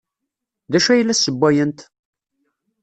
[0.71, 1.79] D acu ay la ssewwayent?